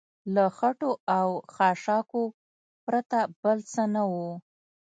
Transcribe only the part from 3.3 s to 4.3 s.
بل څه نه و.